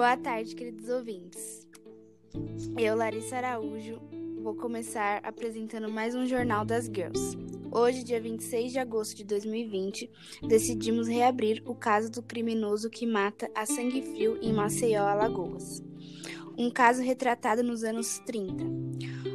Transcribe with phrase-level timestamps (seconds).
[0.00, 1.68] Boa tarde, queridos ouvintes.
[2.78, 4.00] Eu, Larissa Araújo,
[4.42, 7.36] vou começar apresentando mais um Jornal das Girls.
[7.70, 10.10] Hoje, dia 26 de agosto de 2020,
[10.48, 15.82] decidimos reabrir o caso do criminoso que mata a sangue frio em Maceió, Alagoas.
[16.56, 18.64] Um caso retratado nos anos 30.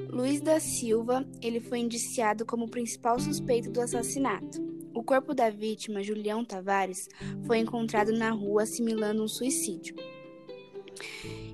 [0.09, 4.59] Luiz da Silva, ele foi indiciado como principal suspeito do assassinato.
[4.95, 7.07] O corpo da vítima, Julião Tavares,
[7.45, 9.95] foi encontrado na rua assimilando um suicídio.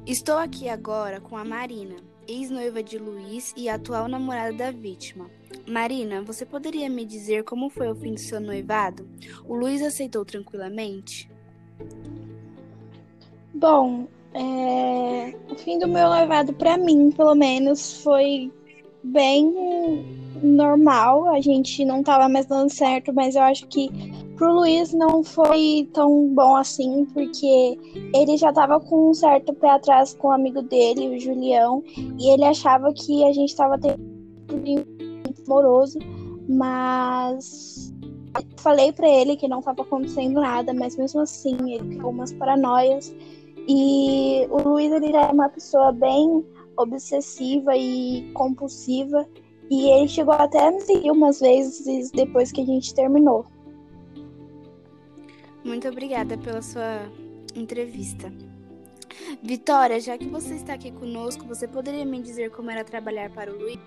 [0.06, 1.96] Estou aqui agora com a Marina,
[2.28, 5.30] ex-noiva de Luiz e atual namorada da vítima.
[5.68, 9.08] Marina, você poderia me dizer como foi o fim do seu noivado?
[9.46, 11.30] O Luiz aceitou tranquilamente?
[13.54, 15.36] Bom, é...
[15.50, 18.52] o fim do meu noivado, para mim, pelo menos, foi
[19.04, 21.30] bem normal.
[21.30, 23.90] A gente não tava mais dando certo, mas eu acho que
[24.36, 27.78] pro Luiz não foi tão bom assim, porque
[28.16, 32.34] ele já tava com um certo pé atrás com o amigo dele, o Julião, e
[32.34, 34.02] ele achava que a gente tava tendo
[34.52, 34.84] um
[35.46, 36.00] amoroso,
[36.50, 37.94] mas
[38.58, 43.14] falei para ele que não tava acontecendo nada, mas mesmo assim ele ficou umas paranoias.
[43.68, 46.44] E o Luiz ele é uma pessoa bem
[46.78, 49.28] obsessiva e compulsiva.
[49.72, 53.46] E ele chegou até a me seguir umas vezes depois que a gente terminou.
[55.64, 57.10] Muito obrigada pela sua
[57.56, 58.34] entrevista.
[59.42, 63.50] Vitória, já que você está aqui conosco, você poderia me dizer como era trabalhar para
[63.50, 63.80] o Luiz?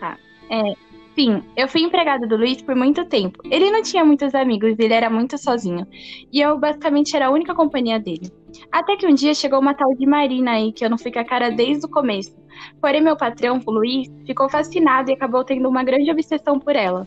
[0.00, 0.16] Tá.
[0.50, 0.72] É,
[1.14, 3.42] sim, eu fui empregada do Luiz por muito tempo.
[3.44, 5.86] Ele não tinha muitos amigos, ele era muito sozinho.
[6.32, 8.32] E eu basicamente era a única companhia dele.
[8.70, 11.18] Até que um dia chegou uma tal de Marina aí, que eu não fui com
[11.18, 12.36] a cara desde o começo.
[12.80, 17.06] Porém, meu patrão, o Luiz, ficou fascinado e acabou tendo uma grande obsessão por ela.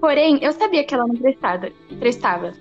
[0.00, 1.70] Porém, eu sabia que ela não prestava.
[1.98, 2.52] prestava.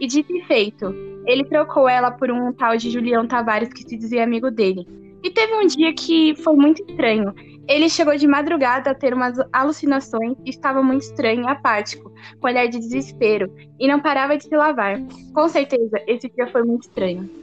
[0.00, 0.94] E dito e feito,
[1.26, 4.86] ele trocou ela por um tal de Julião Tavares que se dizia amigo dele.
[5.22, 7.32] E teve um dia que foi muito estranho.
[7.68, 12.66] Ele chegou de madrugada a ter umas alucinações e estava muito estranho apático, com olhar
[12.66, 15.00] de desespero, e não parava de se lavar.
[15.32, 17.41] Com certeza, esse dia foi muito estranho.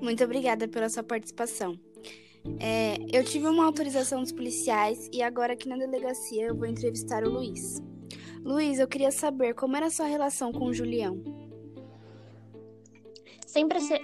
[0.00, 1.78] Muito obrigada pela sua participação.
[2.60, 7.24] É, eu tive uma autorização dos policiais e agora aqui na delegacia eu vou entrevistar
[7.24, 7.82] o Luiz.
[8.42, 11.20] Luiz, eu queria saber como era a sua relação com o Julião.
[13.46, 14.00] Sempre, se...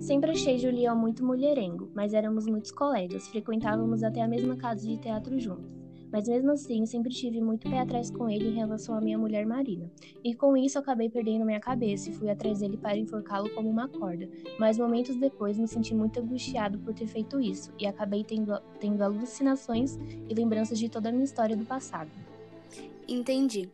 [0.00, 4.98] Sempre achei Julião muito mulherengo, mas éramos muitos colegas, frequentávamos até a mesma casa de
[4.98, 5.79] teatro juntos.
[6.12, 9.46] Mas mesmo assim, sempre tive muito pé atrás com ele em relação à minha mulher
[9.46, 9.90] Marina.
[10.24, 13.88] E com isso acabei perdendo minha cabeça e fui atrás dele para enforcá-lo como uma
[13.88, 14.28] corda.
[14.58, 19.02] Mas momentos depois me senti muito angustiado por ter feito isso e acabei tendo, tendo
[19.02, 22.10] alucinações e lembranças de toda a minha história do passado.
[23.10, 23.68] Entendi.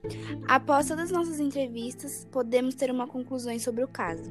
[0.49, 4.31] Após todas as nossas entrevistas, podemos ter uma conclusão sobre o caso.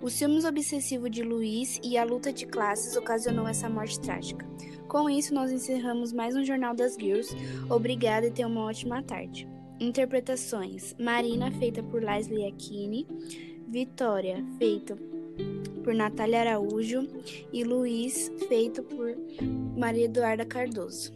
[0.00, 4.46] O ciúmes obsessivo de Luiz e a luta de classes ocasionou essa morte trágica.
[4.92, 7.34] Com isso, nós encerramos mais um Jornal das Girls.
[7.70, 9.48] Obrigada e tenha uma ótima tarde.
[9.80, 13.06] Interpretações: Marina, feita por Leslie Aquini,
[13.66, 14.94] Vitória, feita
[15.82, 17.08] por Natália Araújo
[17.50, 19.16] e Luiz, feito por
[19.74, 21.10] Maria Eduarda Cardoso.